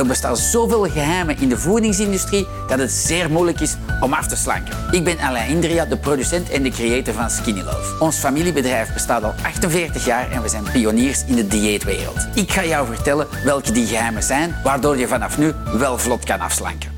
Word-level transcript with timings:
Er 0.00 0.06
bestaan 0.06 0.36
zoveel 0.36 0.82
geheimen 0.82 1.38
in 1.38 1.48
de 1.48 1.58
voedingsindustrie 1.58 2.46
dat 2.68 2.78
het 2.78 2.90
zeer 2.90 3.30
moeilijk 3.30 3.60
is 3.60 3.76
om 4.00 4.12
af 4.12 4.26
te 4.26 4.36
slanken. 4.36 4.76
Ik 4.90 5.04
ben 5.04 5.18
Alain 5.18 5.50
Indria, 5.50 5.84
de 5.84 5.96
producent 5.96 6.50
en 6.50 6.62
de 6.62 6.70
creator 6.70 7.14
van 7.14 7.30
Skinny 7.30 7.60
Love. 7.60 7.98
Ons 7.98 8.16
familiebedrijf 8.16 8.92
bestaat 8.92 9.22
al 9.22 9.34
48 9.42 10.04
jaar 10.04 10.30
en 10.30 10.42
we 10.42 10.48
zijn 10.48 10.64
pioniers 10.72 11.24
in 11.24 11.34
de 11.34 11.46
dieetwereld. 11.46 12.26
Ik 12.34 12.52
ga 12.52 12.64
jou 12.64 12.86
vertellen 12.86 13.26
welke 13.44 13.72
die 13.72 13.86
geheimen 13.86 14.22
zijn, 14.22 14.56
waardoor 14.64 14.98
je 14.98 15.08
vanaf 15.08 15.38
nu 15.38 15.52
wel 15.72 15.98
vlot 15.98 16.24
kan 16.24 16.40
afslanken. 16.40 16.90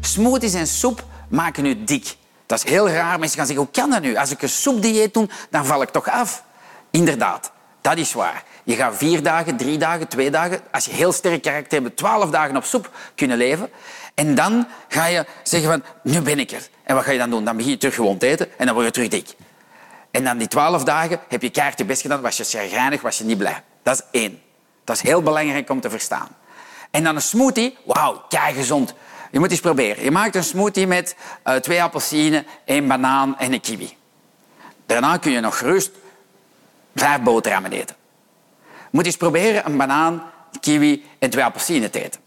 Smoothies 0.00 0.54
en 0.54 0.66
soep 0.66 1.04
maken 1.28 1.66
u 1.66 1.84
dik. 1.84 2.16
Dat 2.46 2.64
is 2.64 2.70
heel 2.70 2.88
raar. 2.88 3.18
Mensen 3.18 3.38
gaan 3.38 3.46
zeggen, 3.46 3.64
hoe 3.64 3.74
kan 3.74 3.90
dat 3.90 4.02
nu? 4.02 4.16
Als 4.16 4.30
ik 4.30 4.42
een 4.42 4.48
soepdieet 4.48 5.14
doe, 5.14 5.28
dan 5.50 5.66
val 5.66 5.82
ik 5.82 5.90
toch 5.90 6.08
af? 6.08 6.42
Inderdaad, 6.90 7.52
dat 7.80 7.96
is 7.96 8.12
waar. 8.12 8.44
Je 8.64 8.74
gaat 8.74 8.96
vier 8.96 9.22
dagen, 9.22 9.56
drie 9.56 9.78
dagen, 9.78 10.08
twee 10.08 10.30
dagen, 10.30 10.60
als 10.70 10.84
je 10.84 10.92
heel 10.92 11.12
sterk 11.12 11.42
karakter 11.42 11.82
hebt, 11.82 11.96
twaalf 11.96 12.30
dagen 12.30 12.56
op 12.56 12.64
soep 12.64 12.90
kunnen 13.14 13.36
leven. 13.36 13.70
En 14.14 14.34
dan 14.34 14.66
ga 14.88 15.06
je 15.06 15.24
zeggen 15.42 15.70
van, 15.70 15.82
nu 16.02 16.20
ben 16.20 16.38
ik 16.38 16.50
er. 16.50 16.68
En 16.82 16.94
wat 16.94 17.04
ga 17.04 17.10
je 17.10 17.18
dan 17.18 17.30
doen? 17.30 17.44
Dan 17.44 17.56
begin 17.56 17.70
je 17.70 17.78
terug 17.78 17.94
gewoon 17.94 18.18
te 18.18 18.26
eten 18.26 18.58
en 18.58 18.66
dan 18.66 18.74
word 18.74 18.86
je 18.86 18.92
terug 18.92 19.08
dik. 19.08 19.34
En 20.10 20.24
dan 20.24 20.38
die 20.38 20.48
twaalf 20.48 20.84
dagen 20.84 21.20
heb 21.28 21.42
je 21.42 21.50
kaart 21.50 21.78
je 21.78 21.84
best 21.84 22.02
gedaan, 22.02 22.20
was 22.20 22.36
je 22.36 22.44
chagrijnig, 22.44 23.00
was 23.00 23.18
je 23.18 23.24
niet 23.24 23.38
blij. 23.38 23.62
Dat 23.82 23.94
is 23.94 24.20
één. 24.20 24.40
Dat 24.84 24.96
is 24.96 25.02
heel 25.02 25.22
belangrijk 25.22 25.70
om 25.70 25.80
te 25.80 25.90
verstaan. 25.90 26.28
En 26.90 27.04
dan 27.04 27.14
een 27.14 27.22
smoothie, 27.22 27.76
wauw, 27.84 28.24
gezond. 28.28 28.94
Je 29.30 29.38
moet 29.38 29.50
eens 29.50 29.60
proberen. 29.60 30.04
Je 30.04 30.10
maakt 30.10 30.34
een 30.34 30.44
smoothie 30.44 30.86
met 30.86 31.16
uh, 31.44 31.54
twee 31.54 31.82
appelsinen, 31.82 32.46
één 32.64 32.88
banaan 32.88 33.38
en 33.38 33.52
een 33.52 33.60
kiwi. 33.60 33.96
Daarna 34.86 35.16
kun 35.16 35.32
je 35.32 35.40
nog 35.40 35.58
gerust 35.58 35.90
vijf 37.00 37.20
boterhammen 37.20 37.72
eten. 37.72 37.96
Moet 38.90 39.06
eens 39.06 39.16
proberen 39.16 39.66
een 39.66 39.76
banaan, 39.76 40.22
kiwi 40.60 41.04
en 41.18 41.30
twee 41.30 41.44
appelsinen 41.44 41.90
te 41.90 42.04
eten. 42.04 42.20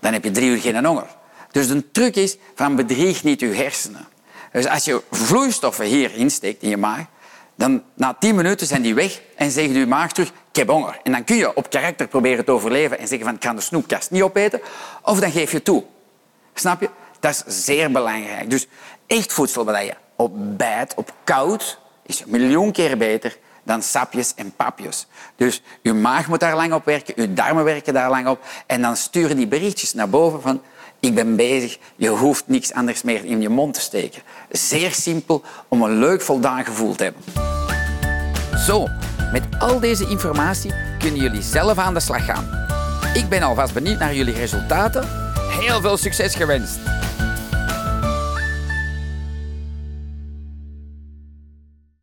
Dan 0.00 0.12
heb 0.12 0.24
je 0.24 0.30
drie 0.30 0.50
uur 0.50 0.60
geen 0.60 0.84
honger. 0.84 1.06
Dus 1.50 1.68
de 1.68 1.90
truc 1.90 2.16
is 2.16 2.36
van 2.54 2.76
bedrieg 2.76 3.24
niet 3.24 3.40
je 3.40 3.46
hersenen. 3.46 4.08
Dus 4.52 4.66
als 4.66 4.84
je 4.84 5.02
vloeistoffen 5.10 5.84
hier 5.84 6.14
insteekt 6.14 6.62
in 6.62 6.68
je 6.68 6.76
maag, 6.76 7.04
dan 7.54 7.82
na 7.94 8.14
tien 8.14 8.34
minuten 8.34 8.66
zijn 8.66 8.82
die 8.82 8.94
weg 8.94 9.20
en 9.36 9.50
zegt 9.50 9.74
je 9.74 9.86
maag 9.86 10.12
terug, 10.12 10.28
ik 10.28 10.56
heb 10.56 10.68
honger. 10.68 11.00
En 11.02 11.12
dan 11.12 11.24
kun 11.24 11.36
je 11.36 11.54
op 11.54 11.70
karakter 11.70 12.08
proberen 12.08 12.44
te 12.44 12.50
overleven 12.50 12.98
en 12.98 13.08
zeggen 13.08 13.26
van, 13.26 13.36
ik 13.36 13.44
ga 13.44 13.52
de 13.52 13.60
snoepkast 13.60 14.10
niet 14.10 14.22
opeten. 14.22 14.60
Of 15.02 15.20
dan 15.20 15.30
geef 15.30 15.52
je 15.52 15.62
toe. 15.62 15.84
Snap 16.54 16.80
je? 16.80 16.90
Dat 17.20 17.44
is 17.46 17.64
zeer 17.64 17.90
belangrijk. 17.90 18.50
Dus 18.50 18.66
echt 19.06 19.32
voedsel 19.32 19.76
op 20.16 20.32
bijt, 20.34 20.94
op 20.94 21.12
koud, 21.24 21.78
is 22.08 22.20
een 22.20 22.30
miljoen 22.30 22.72
keer 22.72 22.96
beter 22.96 23.38
dan 23.62 23.82
sapjes 23.82 24.34
en 24.34 24.52
papjes. 24.56 25.06
Dus 25.36 25.62
je 25.82 25.92
maag 25.92 26.28
moet 26.28 26.40
daar 26.40 26.56
lang 26.56 26.72
op 26.72 26.84
werken, 26.84 27.14
je 27.16 27.32
darmen 27.32 27.64
werken 27.64 27.94
daar 27.94 28.10
lang 28.10 28.28
op. 28.28 28.44
En 28.66 28.82
dan 28.82 28.96
sturen 28.96 29.36
die 29.36 29.46
berichtjes 29.46 29.94
naar 29.94 30.08
boven 30.08 30.42
van 30.42 30.62
ik 31.00 31.14
ben 31.14 31.36
bezig, 31.36 31.78
je 31.96 32.08
hoeft 32.08 32.44
niks 32.46 32.72
anders 32.72 33.02
meer 33.02 33.24
in 33.24 33.40
je 33.40 33.48
mond 33.48 33.74
te 33.74 33.80
steken. 33.80 34.22
Zeer 34.50 34.92
simpel 34.92 35.42
om 35.68 35.82
een 35.82 35.98
leuk 35.98 36.20
voldaan 36.20 36.64
gevoel 36.64 36.94
te 36.94 37.02
hebben. 37.02 37.22
Zo, 38.66 38.86
met 39.32 39.42
al 39.58 39.80
deze 39.80 40.08
informatie 40.08 40.72
kunnen 40.98 41.20
jullie 41.20 41.42
zelf 41.42 41.78
aan 41.78 41.94
de 41.94 42.00
slag 42.00 42.24
gaan. 42.24 42.66
Ik 43.14 43.28
ben 43.28 43.42
alvast 43.42 43.74
benieuwd 43.74 43.98
naar 43.98 44.14
jullie 44.14 44.34
resultaten. 44.34 45.08
Heel 45.60 45.80
veel 45.80 45.96
succes 45.96 46.34
gewenst! 46.34 46.97